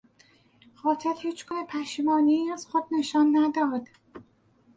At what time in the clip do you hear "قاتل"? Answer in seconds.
0.83-1.13